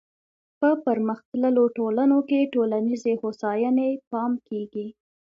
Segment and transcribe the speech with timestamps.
[0.59, 4.87] په پرمختللو ټولنو کې ټولنیزې هوساینې پام کیږي.